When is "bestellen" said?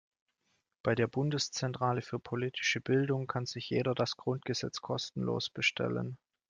5.51-6.17